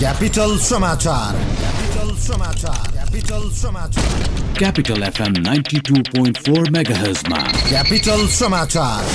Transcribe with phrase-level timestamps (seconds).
[0.00, 9.10] Capital समाचार Capital समाचार Capital समाचार Capital FM 92.4 MHz मा क्यापिटल समाचार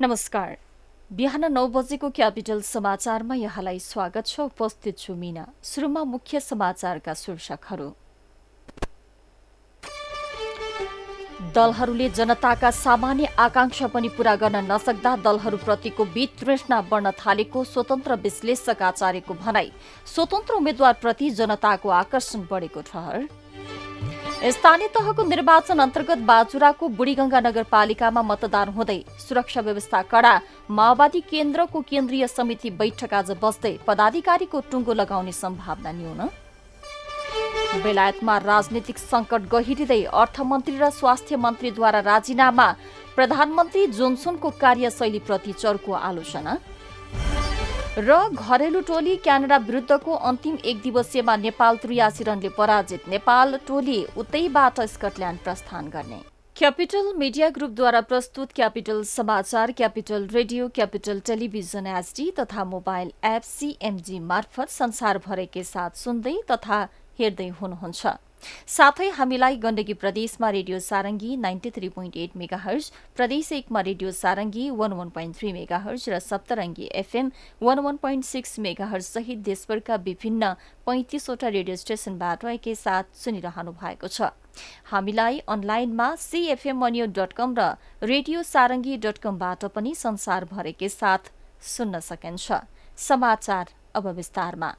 [0.00, 0.54] नमस्कार
[1.12, 7.88] बिहान नौ बजेको क्यापिटल समाचारमा यहाँलाई स्वागत छ। उपस्थित छु मिना। सुरुमा मुख्य समाचारका शीर्षकहरू।
[11.52, 19.34] दलहरूले जनताका सामान्य आकांक्षा पनि पूरा गर्न नसक्दा दलहरूप्रतिको वितृष्णा बढ्न थालेको स्वतन्त्र विश्लेषक आचार्यको
[19.36, 19.70] भनाई।
[20.06, 23.28] स्वतन्त्र उम्मेद्वारप्रति जनताको आकर्षण बढेको ठहर।
[24.42, 30.32] स्थानीय तहको निर्वाचन अन्तर्गत बाजुराको बुढीगंगा नगरपालिकामा मतदान हुँदै सुरक्षा व्यवस्था कडा
[30.70, 36.20] माओवादी केन्द्रको केन्द्रीय समिति बैठक आज बस्दै पदाधिकारीको टुङ्गो लगाउने सम्भावना न्यून।
[37.82, 42.68] बेलायतमा राजनीतिक संकट गहिरिँदै अर्थमन्त्री र स्वास्थ्य मन्त्रीद्वारा राजीनामा
[43.14, 46.58] प्रधानमन्त्री जोन्सनको कार्यशैलीप्रति चर्को आलोचना।
[47.94, 54.80] र घरेलु टोली क्यानाडा विरुद्धको अन्तिम एक दिवसीयमा नेपाल त्रियासी रनले पराजित नेपाल टोली उतैबाट
[54.88, 56.20] स्कटल्याण्ड प्रस्थान गर्ने।
[56.56, 64.18] क्यापिटल मिडिया ग्रुपद्वारा प्रस्तुत क्यापिटल समाचार Capital radio Capital television HD तथा मोबाइल एप सीएमजी
[64.32, 66.82] मार्फत संसारभरकै साथ सुन्दै तथा
[67.18, 68.06] हेर्दै हुनुहुन्छ।
[68.76, 74.68] साथै हामीलाई गण्डकी प्रदेशमा radio Sarangi ninety three point eight megahertz प्रदेश एकमा radio Sarangi
[74.82, 77.30] one one point three megahertz र Saptarangi FM
[77.62, 80.52] one one point six megahertz सहित देशभरका विभिन्न
[80.86, 84.30] पैंतिसवटा रेडियो स्टेशनबाट एकैसाथ सुनिरहनु भएको छ।
[84.86, 87.68] हामीलाई अनलाइनमा सिएफएम डट कम र
[88.04, 91.32] रेडियो सारङ्गी डट कमबाट पनि संसारभरकै साथ
[91.66, 92.60] सुन्न सकिन्छ।
[93.00, 94.70] समाचार अब विस्तारमा।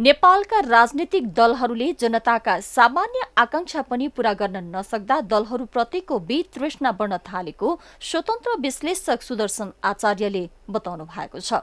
[0.00, 8.56] नेपालका राजनीतिक दलहरूले जनताका सामान्य आकांक्षा पनि पूरा गर्न नसक्दा दलहरूप्रतिको वितृष्णा बढ्न थालेको स्वतन्त्र
[8.60, 11.60] विश्लेषक सुदर्शन आचार्यले बताउनु भएको छ।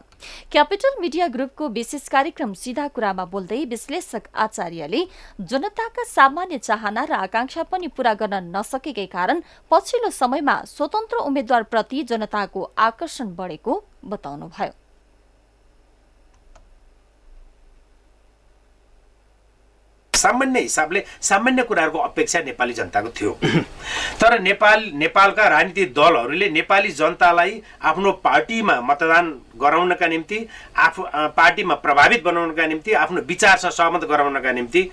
[0.52, 5.02] क्यापिटल मिडिया ग्रुपको विशेष कार्यक्रम सिधा कुरामा बोल्दै विश्लेषक आचार्यले
[5.42, 12.70] जनताका सामान्य चाहना र आकांक्षा पनि पूरा गर्न नसकेकै कारण पछिल्लो समयमा स्वतन्त्र उम्मेद्वारप्रति जनताको
[12.78, 14.89] आकर्षण बढेको बताउनुभयो।
[20.20, 23.32] सामान्य हिसाबले सामान्य कुराहरूको अपेक्षा नेपाली जनताको थियो।
[24.22, 30.46] तर नेपाल नेपालका राजनीतिक दलहरूले नेपाली जनतालाई आफ्नो पार्टीमा मतदान गराउनका निम्ति
[30.78, 31.04] आफू
[31.36, 34.90] पार्टीमा प्रभावित बनाउनका निम्ति आफ्नो विचारसँग सहमत गराउनका निम्ति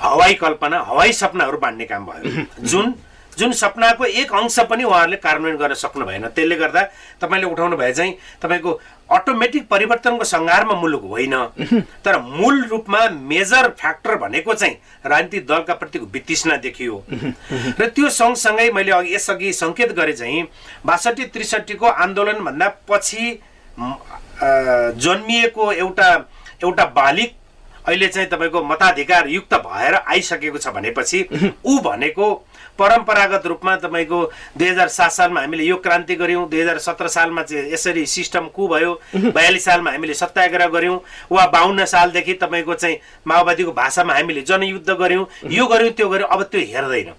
[0.00, 2.94] हवाई कल्पना हवाई सपनाहरू बाँड्ने काम भयो। जुन
[3.38, 6.82] जुन सपनाको एक अंश पनि उहाँहरूले कार्यान्वयन गर्न सक्नु भएन। त्यसले गर्दा
[7.20, 8.12] तपाईँले उठाउनु भए चाहिँ
[8.42, 8.80] तपाईँको
[9.10, 11.34] अटोमेटिक परिवर्तनको सङ्घारमा मुलुक होइन।
[12.04, 14.74] तर मूल रूपमा मेजर फ्याक्टर भनेको चाहिँ
[15.06, 17.02] राजनीतिक दलका प्रतिको वितृष्णा देखियो।
[17.80, 20.42] र त्यो सँगसँगै मैले अघि यसअघि सङ्केत गरेँ चाहिँ
[20.86, 23.38] बासठी त्रिसठीको आन्दोलनभन्दा पछि
[24.98, 26.10] जन्मिएको एउटा
[26.62, 27.32] एउटा बालिक
[27.86, 31.18] अहिले चाहिँ तपाईँको मताधिकार युक्त भएर आइसकेको छ भनेपछि
[31.64, 32.26] ऊ भनेको
[32.78, 34.20] परम्परागत रूपमा तपाईँको
[34.58, 38.48] दुई हजार सात सालमा हामीले यो क्रान्ति गऱ्यौँ। दुई हजार सत्र सालमा चाहिँ यसरी सिस्टम
[38.54, 44.42] कु भयो। बयालिस सालमा हामीले सत्याग्रह गऱ्यौँ। वा बाहन्न सालदेखि तपाईँको चाहिँ माओवादीको भाषामा हामीले
[44.42, 47.12] जनयुद्ध गऱ्यौँ। यो गऱ्यौँ त्यो गऱ्यौँ। अब त्यो हेर्दैन।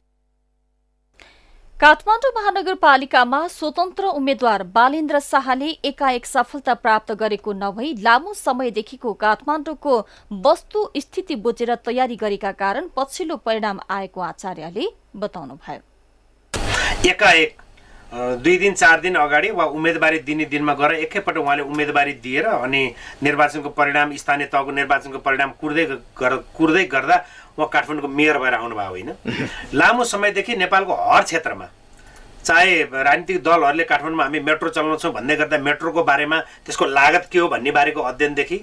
[1.80, 9.97] काठमाडौँ महानगरपालिकामा स्वतन्त्र उम्मेद्वार बालेन्द्र शाहले एकाएक सफलता प्राप्त गरेको नभई लामो समयदेखिको काठमाडौँको
[10.46, 14.88] वस्तु स्थिति बुझेर तयारी गरेका कारण पछिल्लो परिणाम आएको आचार्यले
[15.18, 17.62] बताउनुभयो। एकाएक
[18.16, 22.84] दुई दिन चार दिन अगाडि वा उम्मेदवारी दिने दिनमा गएर एकैपल्ट उहाँले उम्मेदवारी दिएर अनि
[23.24, 25.86] निर्वाचनको परिणाम स्थानीय तहको निर्वाचनको परिणाम कुर्दै
[26.57, 27.18] कुर्दै गर्दा
[27.58, 29.12] उहाँ काठमाडौँको मेयर भएर आउनुभयो होइन।
[29.74, 31.68] लामो समयदेखि नेपालको हर क्षेत्रमा
[32.46, 37.48] चाहे राजनीतिक दलहरूले काठमाडौँमा हामी मेट्रो चलाउँछौँ भन्दै गर्दा मेट्रोको बारेमा त्यसको लागत के हो
[37.48, 38.57] भन्ने बारेको अध्ययनदेखि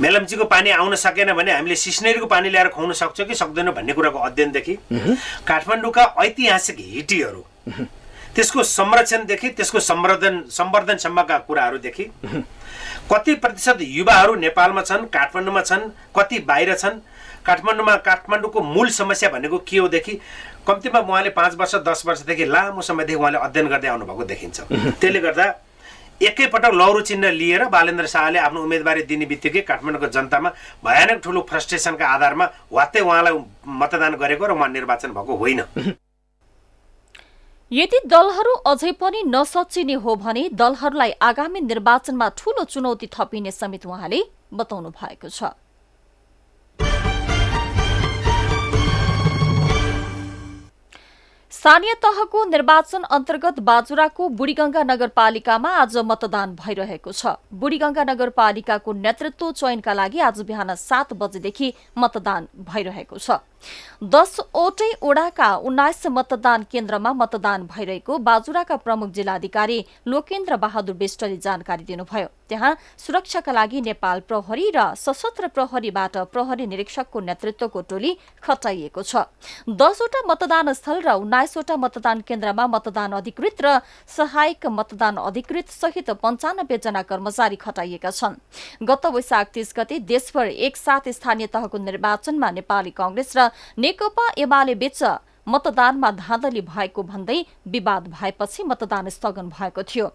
[0.00, 4.18] मेलम्चीको पानी आउन सकेन भने हामीले सिस्नेरीको पानी ल्याएर खुवाउन सक्छौँ कि सक्दैनौँ भन्ने कुराको
[4.18, 4.74] अध्ययनदेखि
[5.46, 7.44] काठमाडौँका ऐतिहासिक हिटीहरू
[8.34, 12.04] त्यसको संरक्षणदेखि त्यसको सम्वर्धन सम्वर्धनसम्मका कुराहरूदेखि
[13.12, 16.98] कति प्रतिशत युवाहरू नेपालमा छन् काठमाडौँमा छन् कति बाहिर छन्
[17.46, 20.14] काठमाडौँमा काठमाडौँको मूल समस्या भनेको के होदेखि
[20.66, 24.60] कम्तीमा उहाँले पाँच वर्ष दस वर्षदेखि लामो समयदेखि उहाँले अध्ययन गर्दै आउनुभएको देखिन्छ।
[25.00, 25.46] त्यसले गर्दा
[26.20, 30.50] एकैपटक लौरो चिन्ह लिएर बालेन्द्र शाहले आफ्नो उम्मेदवारी दिने बित्तिकै काठमाडौँको जनतामा
[30.84, 33.34] भयानक ठुलो फ्रस्ट्रेसनका आधारमा वात्तै उहाँलाई
[33.80, 35.60] मतदान गरेको र उहाँ निर्वाचन भएको होइन।
[37.72, 44.20] यदि दलहरू अझै पनि नसचिने हो भने दलहरूलाई आगामी निर्वाचनमा ठूलो चुनौती थपिने समेत उहाँले
[44.52, 45.56] बताउनु भएको छ।
[51.60, 59.92] स्थानीय तहको निर्वाचन अन्तर्गत बाजुराको बुढीगंगा नगरपालिकामा आज मतदान भइरहेको छ। बुढीगंगा नगरपालिकाको नेतृत्व चयनका
[59.92, 63.38] लागि आज बिहान सात बजेदेखि मतदान भइरहेको छ।
[64.08, 72.28] दसवटै ओडाका उन्नाइस मतदान केन्द्रमा मतदान भइरहेको बाजुराका प्रमुख जिल्लाधिकारी लोकेन्द्र बहादुर विष्टले जानकारी दिनुभयो।
[72.50, 78.10] त्यहाँ सुरक्षाका लागि नेपाल प्रहरी र सशस्त्र प्रहरीबाट प्रहरी निरीक्षकको नेतृत्वको टोली
[78.42, 79.30] खटाइएको छ।
[79.70, 83.78] दसवटा मतदान स्थल र उन्नाइसवटा मतदान केन्द्रमा मतदान अधिकृत र
[84.10, 88.34] सहायक मतदान अधिकृत सहित पञ्चानब्बे जना कर्मचारी खटाइएका छन्।
[88.82, 95.02] गत वैशाख तीस गते देशभर एकसाथ स्थानीय तहको निर्वाचनमा नेपाली कंग्रेस र नेकपा एमाले बीच
[95.50, 97.38] मतदानमा धाँधली भएको भन्दै
[97.68, 100.06] विवाद भएपछि मतदान स्थगन भएको थियो।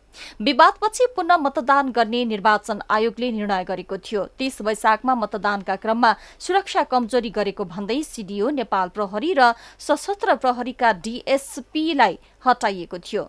[0.41, 7.29] विवादपछि पुनः मतदान गर्ने निर्वाचन आयोगले निर्णय गरेको थियो। तीस वैशाखमा मतदानका क्रममा सुरक्षा कमजोरी
[7.29, 13.23] गरेको भन्दै सीडीओ नेपाल प्रहरी र सशस्त्र प्रहरीका डीएसपीलाई हटाइएको थियो।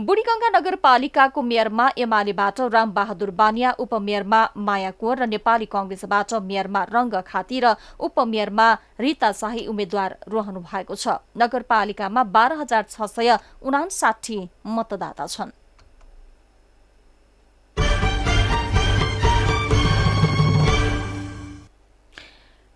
[0.00, 7.60] बुढीगंगा नगरपालिकाको मेयरमा एमालेबाट रामबहादुर बानिया उपमेयरमा माया कुवर र नेपाली कंग्रेसबाट मेयरमा रंग खाती
[7.60, 8.68] र उपमेयरमा
[9.00, 15.61] रीता शाही उम्मेद्वार रहनु भएको छ। नगरपालिकामा बाह्र हजार छ सय उनासाठी मतदाता छन्।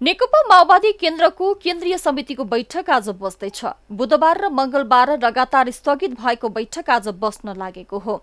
[0.06, 6.90] नेकपा माओवादी केन्द्रको केन्द्रीय समितिको बैठक आज बस्दैछ। बुधबार र मंगलबार लगातार स्थगित भएको बैठक
[6.90, 8.16] आज बस्न लागेको हो।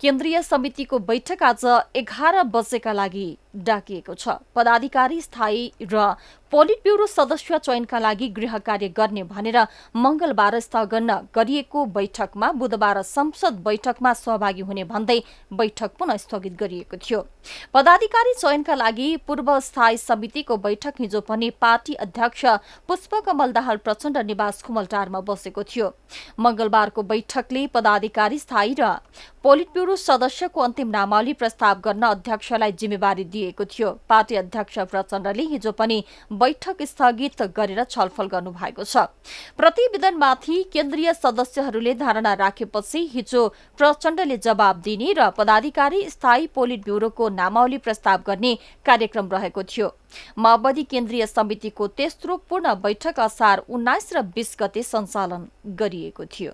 [0.00, 1.64] केन्द्रीय समितिको बैठक आज
[1.96, 3.26] एघार बजेका लागि
[3.66, 6.14] डाकिएको छ। पदाधिकारी स्थायी र
[6.54, 9.56] पोलिट ब्यूरो सदस्य चयनका लागि गृह कार्य गर्ने भनेर
[9.96, 15.18] मंगलबार स्थगन गरिएको बैठकमा बुधबार संसद बैठकमा सहभागी हुने भन्दै
[15.52, 17.20] बैठक पुनः स्थगित गरिएको थियो।
[17.74, 22.44] पदाधिकारी चयनका लागि पूर्व स्थायी समितिको बैठक हिजो पनि पार्टी अध्यक्ष
[22.88, 25.92] पुष्पकमल दाहाल प्रचण्ड निवास खुमलटारमा बसेको थियो।
[26.38, 28.94] मंगलबारको बैठकले पदाधिकारी स्थायी र
[29.44, 35.72] पोलिट ब्यूरो सदस्यको अन्तिम नामावली प्रस्ताव गर्न अध्यक्षलाई जिम्मेवारी दिएको थियो। पार्टी अध्यक्ष प्रचण्डले हिजो
[35.72, 35.98] पनि
[36.32, 39.04] बैठक स्थगित गरेर छलफल गर्नुभएको छ।
[39.58, 43.46] प्रतिवेदनमाथि केन्द्रीय सदस्यहरूले धारणा राखेपछि हिजो
[43.78, 48.56] प्रचण्डले जवाब दिने र पदाधिकारी स्थायी पोलिट ब्यूरोको नामावली प्रस्ताव गर्ने
[48.86, 49.94] कार्यक्रम रहेको थियो।
[50.40, 56.52] माओवादी केन्द्रीय समितिको तेस्रो पूर्ण बैठक असार उन्नाइस र बीस गते सञ्चालन गरिएको थियो।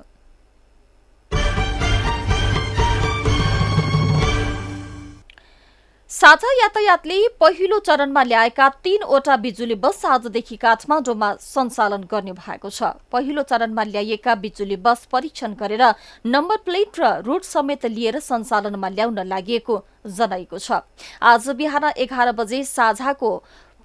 [6.11, 13.43] साझा यातायातले पहिलो चरणमा ल्याएका तीनवटा बिजुली बस आजदेखि काठमाडौँमा सञ्चालन गर्ने भएको छ। पहिलो
[13.47, 15.85] चरणमा ल्याइएका बिजुली बस परीक्षण गरेर
[16.27, 19.61] नम्बर प्लेट र रूट समेत लिएर सञ्चालनमा ल्याउन लागि
[20.09, 20.83] जनाइएको छ।
[21.23, 23.31] आज बिहान एघार बजे साझाको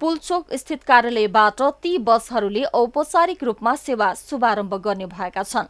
[0.00, 5.66] पुलचोक स्थित कार्यालयबाट ती बसहरूले औपचारिक रूपमा सेवा शुभारम्भ गर्ने भएका छन्।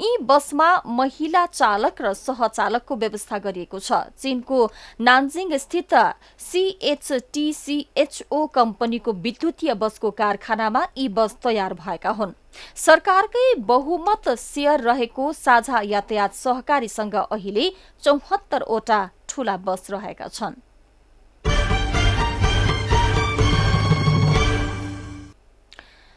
[0.00, 4.58] यी बसमा महिला चालक र सहचालकको व्यवस्था गरिएको छ। चीनको
[5.00, 5.94] नान्जिङ स्थित
[6.40, 12.36] सीएचटीसीएचओ कम्पनीको विद्युतीय बसको कारखानामा यी बस तयार भएका हुन्।
[12.76, 17.66] सरकारकै बहुमत सेयर रहेको साझा यातायात सहकारीसँग अहिले
[18.02, 20.54] चौहत्तरवटा ठूला बस रहेका छन्।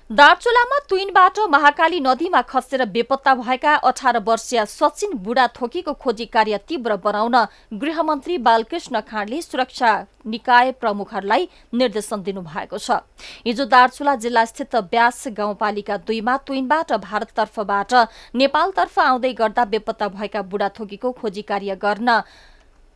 [0.09, 6.95] दार्चुलामा तुइनबाट महाकाली नदीमा खसेर बेपत्ता भएका अठार वर्षीय सचिन बुढा थोकीको खोजी कार्य तीव्र
[6.97, 7.35] बनाउन
[7.73, 9.91] गृहमन्त्री बालकृष्ण खाँडले सुरक्षा
[10.25, 12.97] निकाय प्रमुखहरूलाई निर्देशन दिनुभएको छ।
[13.45, 17.93] हिजो दार्चुला जिल्लास्थित ब्यास गाउँपालिका दुईमा तुइनबाट भारततर्फबाट
[18.35, 22.21] नेपालतर्फ आउँदै गर्दा बेपत्ता भएका बुढाथोकीको खोजी कार्य गर्न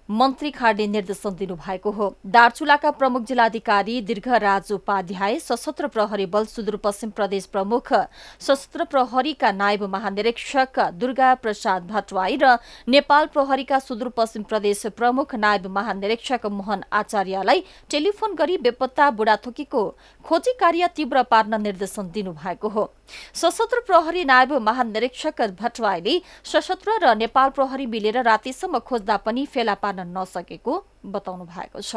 [0.09, 7.45] मन्त्री खाडले निर्देशन दिनुभएको हो। दार्चुलाका प्रमुख जिल्लाधिकारी दीर्घराज उपाध्याय सशस्त्र प्रहरी बल सुदूरपश्चिम प्रदेश
[7.45, 12.57] प्रमुख सशस्त्र प्रहरीका नायब महानिरीक्षक दुर्गा प्रसाद भट्टवाई र
[12.87, 19.87] नेपाल प्रहरीका सुदूरपश्चिम प्रदेश प्रमुख नायब महानिरीक्षक मोहन आचार्यलाई टेलिफोन गरी बेपत्ता बुढाथोकीको
[20.25, 22.91] खोजी कार्य तीव्र पार्न निर्देशन दिनुभएको हो।
[23.33, 30.07] सशस्त्र प्रहरी नायब महानिरीक्षक भट्टवाईले सशस्त्र र नेपाल प्रहरी मिलेर रातिसम्म खोज्दा पनि फेला पार्न
[30.17, 31.95] नसकेको बताउनु भएको छ।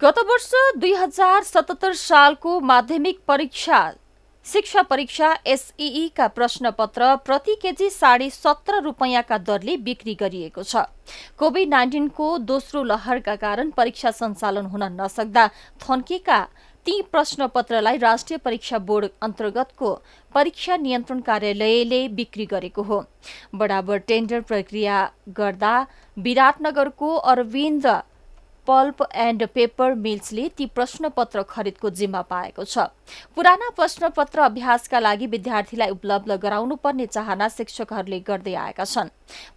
[0.00, 3.78] गत वर्ष दुई हजार सतहत्तर सालको माध्यमिक परीक्षा
[4.46, 10.82] शिक्षा परीक्षा एसईका प्रश्नपत्र प्रति केजी साढे सत्र रुपियाँका दरले बिक्री गरिएको छ।
[11.38, 15.46] कोभिड नाइन्टिनको दोस्रो लहरका कारण परीक्षा सञ्चालन हुन नसक्दा
[15.80, 16.40] थन्केका
[16.86, 19.94] ती प्रश्नपत्रलाई राष्ट्रिय परीक्षा बोर्ड अन्तर्गतको
[20.34, 23.04] परीक्षा नियन्त्रण कार्यालयले बिक्री गरेको हो।
[23.54, 25.74] बराबर टेन्डर प्रक्रिया गर्दा
[26.16, 27.86] विराटनगरको अरविन्द
[28.66, 32.78] पल्प एन्ड पेपर मिल्सले ती प्रश्नपत्र खरिदको जिम्मा पाएको छ।
[33.36, 39.10] पुराना प्रश्नपत्र अभ्यासका लागि विद्यार्थीलाई उपलब्ध गराउनु पर्ने चाहना शिक्षकहरूले गर्दै आएका छन्।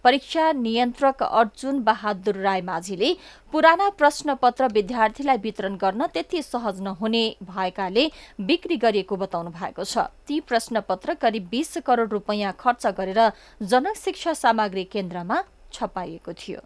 [0.04, 3.14] परीक्षा नियन्त्रक अर्जुन बहादुर राई माझीले
[3.52, 8.10] पुराना प्रश्नपत्र विद्यार्थीलाई वितरण गर्न त्यति सहज नहुने भएकाले
[8.42, 13.20] बिक्री गरिएको बताउनु भएको छ। ती प्रश्नपत्र करिब बीस करोड़ रूपियाँ खर्च गरेर
[13.62, 16.60] जनक शिक्षा सामग्री केन्द्रमा छपाइएको थियो।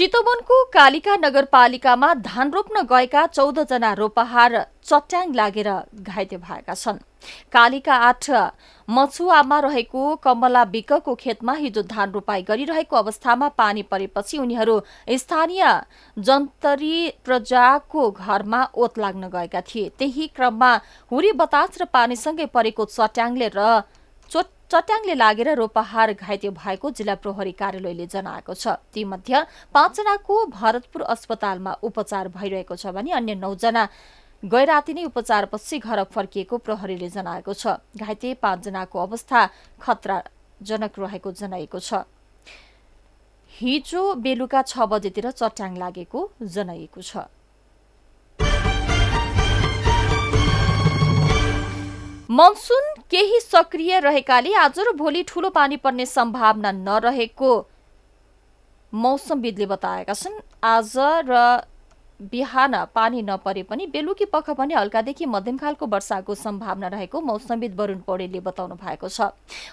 [0.00, 6.98] चितवनको कालिका नगरपालिकामा धान रोप्न गएका चौधजना रोपाहार चट्याङ लागेर घाइते भएका छन्।
[7.52, 8.30] कालिका आठ
[8.88, 14.80] मछुवामा रहेको कमला विकको खेतमा हिजो धान रोपाई गरिरहेको अवस्थामा पानी परेपछि उनीहरू
[15.20, 15.64] स्थानीय
[16.16, 20.74] जन्तरी प्रजाको घरमा ओत लाग्न गएका थिए। त्यही क्रममा
[21.12, 23.82] हुरी बतास र पानीसँगै परेको चट्याङले र
[24.70, 29.38] चट्याङले लागेर रोपाहार घाइते भएको जिल्ला प्रहरी कार्यालयले जनाएको छ। तीमध्ये
[29.74, 33.82] पाँचजनाको भरतपुर अस्पतालमा उपचार भइरहेको छ भने अन्य नौजना
[34.42, 39.40] गैराती नै उपचारपछि घर फर्किएको प्रहरीले जनाएको छ। घाइते पाँचजनाको अवस्था
[39.82, 42.06] खतराजनक रहेको जनाइएको छ।
[43.50, 47.26] हिजो बेलुका छ बजेतिर चट्याङ लागेको जनाइएको छ।
[52.30, 57.50] मनसुन केही सक्रिय रहेकाले आज र भोलि ठूलो पानी पर्ने सम्भावना नरहेको
[58.92, 60.92] मौसमविदले बताएका छन्। आज
[61.26, 61.34] र
[62.22, 67.98] बिहान पानी नपरे पनि बेलुकी पख भने हल्कादेखि मध्यम खालको वर्षाको सम्भावना रहेको मौसमविद वरूण
[68.00, 69.20] पौडेलले बताउनु भएको छ।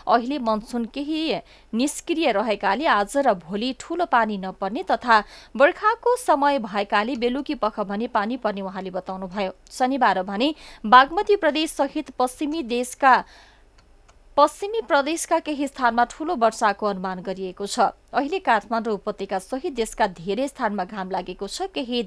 [0.07, 1.35] अहिले मनसुन केही
[1.73, 5.19] निष्क्रिय रहेकाले आज र भोलि ठूलो पानी नपर्ने तथा
[5.55, 10.53] बर्खाको समय भएकाले बेलुकी पख भने पानी पर्ने उहाँले बताउनुभयो। शनिबार भने
[10.85, 13.23] बागमती प्रदेश सहित पश्चिमी देशका
[14.37, 20.47] पश्चिमी प्रदेशका केही स्थानमा ठूलो वर्षाको अनुमान गरिएको छ। अहिले काठमाडौँ उपत्यका सहित देशका धेरै
[20.47, 22.03] स्थानमा घाम लागेको छ। केही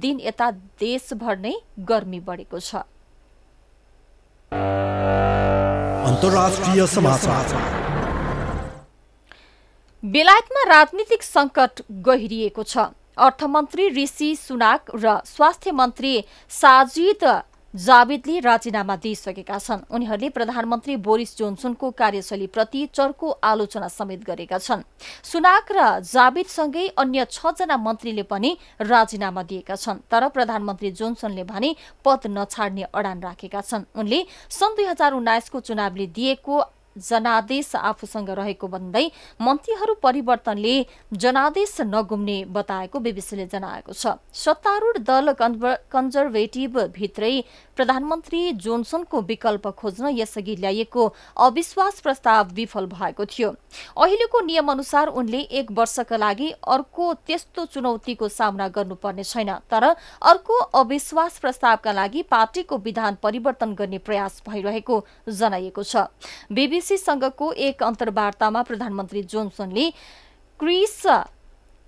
[0.00, 1.54] दिन यता देशभर नै
[1.88, 2.82] गर्मी बढेको छ।
[10.02, 12.76] बेलायतमा राजनीतिक संकट गहिरिएको छ।
[13.18, 16.14] अर्थमन्त्री ऋषि सुनाक र स्वास्थ्य मन्त्री
[16.50, 17.24] साजिद
[17.74, 24.82] जावेदले राजीनामा दिइसकेका छन्। उनीहरूले प्रधानमन्त्री बोरिस जोन्सनको कार्यशैलीप्रति चर्को आलोचना समेत गरेका छन्।
[25.24, 32.30] सुनाक र जावेदसँगै अन्य छजना मन्त्रीले पनि राजीनामा दिएका छन् तर प्रधानमन्त्री जोन्सनले भने पद
[32.30, 36.54] नछाड्ने अडान राखेका छन्। उनले सन् दुई हजार उन्नाइसको चुनावले दिएको
[36.96, 39.04] जनादेश आफूसँग रहेको भन्दै
[39.40, 40.74] मन्त्रीहरू परिवर्तनले
[41.14, 47.34] जनादेश नगुम्ने बताएको बीबीसीले जनाएको छ। सत्तारूढ दल कन्जर्भेटिभ भित्रै
[47.76, 51.06] प्रधानमन्त्री जोन्सनको विकल्प खोज्न यसअघि ल्याइएको
[51.38, 53.50] अविश्वास प्रस्ताव विफल भएको थियो।
[53.96, 60.58] अहिलेको नियम अनुसार उनले एक वर्षका लागि अर्को त्यस्तो चुनौतीको सामना गर्नुपर्ने छैन तर अर्को
[60.74, 65.96] अविश्वास प्रस्तावका लागि पार्टीको विधान परिवर्तन गर्ने प्रयास भइरहेको जनाइएको छ।
[66.84, 69.88] बीबीसीसँगको एक अन्तर्वार्तामा प्रधानमन्त्री जोन्सनले
[70.60, 71.00] क्रिस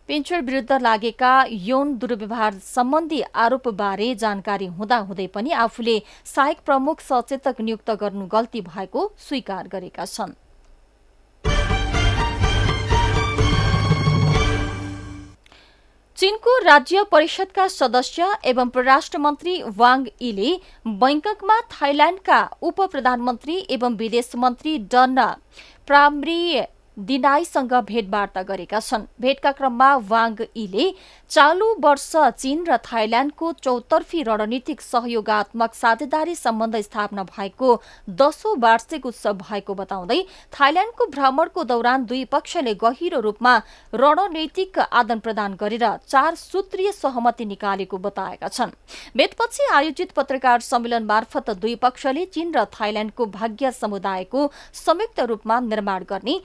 [0.08, 7.90] पेन्चर विरुद्ध लागेका यौन दुर्व्यवहार सम्बन्धी आरोपबारे जानकारी हुँदाहुँदै पनि आफूले सहायक प्रमुख सचेतक नियुक्त
[8.00, 10.32] गर्नु गल्ती भएको स्वीकार गरेका छन्।
[16.18, 20.52] चीनको राज्य परिषदका सदस्य एवं परराष्ट्र मन्त्री वाङ यीले
[21.02, 25.18] बैङ्ककमा थाइल्याण्डका उप प्रधानमन्त्री एवं विदेश मन्त्री डन
[25.86, 26.38] प्राम्री
[26.96, 30.86] दिनाईसँग भेटवार्ता गरेका छन्। भेटका क्रममा वाङ यीले
[31.30, 37.68] चालु वर्ष चीन र थाइल्याण्डको चौतर्फी रणनीतिक सहयोगात्मक साझेदारी सम्बन्ध स्थापना भएको
[38.10, 40.20] दशौं वार्षिक उत्सव भएको बताउँदै
[40.52, 43.54] थाइल्याण्डको भ्रमणको दौरान दुई पक्षले गहिरो रूपमा
[43.94, 48.72] रणनैतिक आदान प्रदान गरेर चार सूत्रीय सहमति निकालेको बताएका छन्।
[49.16, 56.04] भेटपछि आयोजित पत्रकार सम्मेलन मार्फत दुई पक्षले चीन र थाइल्याण्डको भाग्य समुदायको संयुक्त रूपमा निर्माण
[56.08, 56.40] गर्ने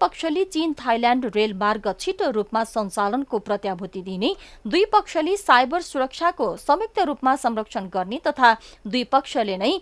[0.00, 4.30] पक्षले चीन थाइल्याण्ड रेलमार्ग छिटो रूपमा सञ्चालनको प्रत्याभूति दिने
[4.66, 8.50] दुई पक्षले साइबर सुरक्षाको संयुक्त रूपमा संरक्षण गर्ने तथा
[8.86, 9.72] दुई पक्षले नै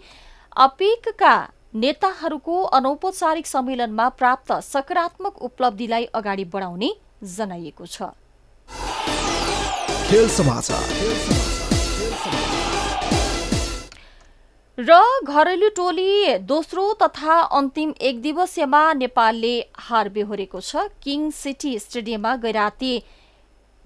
[0.58, 1.34] अपेकका
[1.76, 6.90] नेताहरूको अनौपचारिक सम्मेलनमा प्राप्त सकारात्मक उपलब्धिलाई अगाडि बढाउने
[7.36, 8.02] जनाइएको छ।
[14.80, 14.96] र
[15.26, 22.92] घरेलु टोली दोस्रो तथा अन्तिम एक दिवसीयमा नेपालले हार बेहोरेको छ। किङ सिटी स्टेडियममा गैराती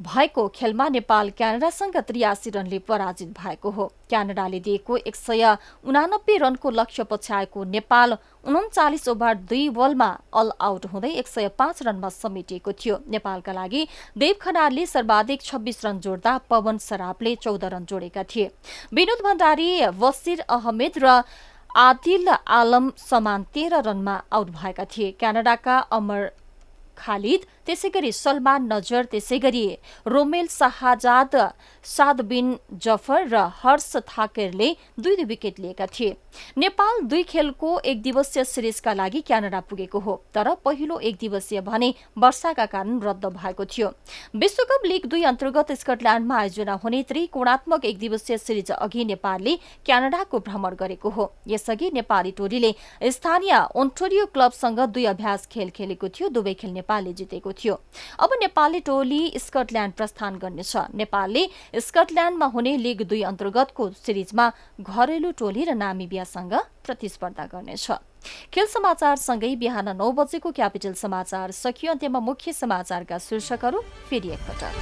[0.01, 6.71] भएको खेलमा नेपाल क्यानाडासँग त्रियासी रनले पराजित भएको हो। क्यानाडाले दिएको एक सय उनानब्बे रनको
[6.71, 8.13] लक्ष्य पछ्याएको नेपाल
[8.45, 13.87] उन्चालिस ओभर दुई बलमा अल आउट हुँदै एक सय पाँच रनमा समेटिएको थियो। नेपालका लागि
[14.19, 18.51] देव खनालले सर्वाधिक छब्बीस रन जोड्दा पवन सरापले चौध रन जोडेका थिए।
[18.93, 21.23] विनोद भण्डारी वसिर अहमेद र
[21.71, 26.31] आदिल आलम समान तेह्र रनमा आउट भएका थिए। क्यानाडाका अमर
[26.97, 29.65] खालिद त्यसै गरी सलमान नजर त्यसै गरी
[30.07, 31.37] रोमेल शाहजाद
[31.85, 34.69] साद बिन जफर र हर्ष थाकेरले
[35.01, 36.17] दुई दुई विकेट लिएका थिए।
[36.59, 41.93] नेपाल दुई खेलको एक दिवसीय सिरिजका लागि क्यानाडा पुगेको हो तर पहिलो एक दिवसीय भने
[42.19, 43.89] वर्षाका कारण रद्द भएको थियो।
[44.35, 50.75] विश्वकप लीग दुई अन्तर्गत स्कटल्याण्डमा आयोजना हुने त्रिकोणात्मक एक दिवसीय सिरिज अघि नेपालले क्यानाडाको भ्रमण
[50.75, 52.75] गरेको हो। यसअघि नेपाली टोलीले
[53.11, 57.75] स्थानीय ओन्टोरियो क्लबसँग दुई अभ्यास खेल खेलेको थियो दुवै खेल नेपालले जितेको थियो।
[58.19, 61.47] अब नेपाली टोली स्कटल्याण्ड प्रस्थान गर्नेछ। नेपालले
[61.81, 64.47] स्कटल्याण्डमा हुने लिग दुई अन्तर्गतको सिरिजमा
[64.81, 66.55] घरेलु टोली र नामिबियासँग
[66.85, 67.91] प्रतिस्पर्धा गर्नेछ।
[68.53, 73.79] खेल समाचारसँगै बिहान नौ बजेको क्यापिटल समाचार सकियो। अन्त्यमा मुख्य समाचारका शीर्षकहरू
[74.11, 74.75] फेरि एकपटक।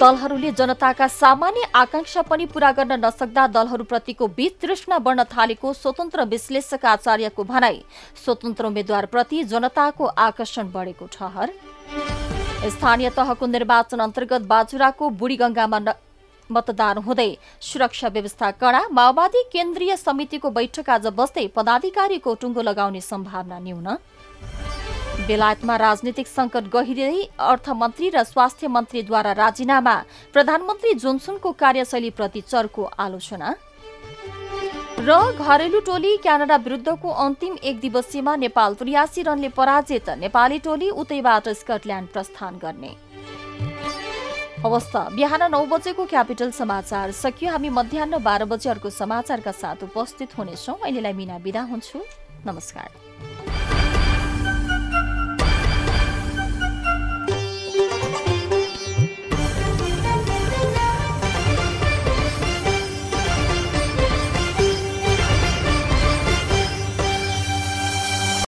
[0.00, 7.44] दलहरूले जनताका सामान्य आकांक्षा पनि पूरा गर्न नसक्दा दलहरूप्रतिको वितृष्णा बढ्न थालेको स्वतन्त्र विश्लेषक आचार्यको
[7.44, 7.82] भनाई।
[8.24, 11.48] स्वतन्त्र उम्मेद्वारप्रति जनताको आकर्षण बढेको ठहर।
[12.62, 15.78] स्थानीय तहको निर्वाचन अन्तर्गत बाजुराको बुढीगंगामा
[16.50, 23.58] मतदान हुँदै सुरक्षा व्यवस्था कडा माओवादी केन्द्रीय समितिको बैठक आज बस्दै पदाधिकारीको टुङ्गो लगाउने सम्भावना
[23.58, 23.88] न्यून।
[25.26, 29.96] बेलायतमा राजनीतिक संकट गहिरै अर्थमन्त्री र स्वास्थ्य मन्त्रीद्वारा राजीनामा
[30.32, 33.54] प्रधानमन्त्री जोन्सनको कार्यशैलीप्रति चर्को आलोचना।
[35.02, 41.48] र घरेलु टोली क्यानाडा विरुद्धको अन्तिम एक दिवसीयमा नेपाल त्रियासी रनले पराजित नेपाली टोली उतैबाट
[41.58, 42.94] स्कटल्याण्ड प्रस्थान गर्ने।
[44.64, 50.38] अवस्था। बिहान नौ बजेको क्यापिटल समाचार। सकियो हामी मध्याह बाह्र बजे अर्को समाचारका साथ उपस्थित
[50.38, 52.04] हुनेछौँ। अहिलेलाई मिना बिदा हुन्छु।
[52.46, 52.88] नमस्कार।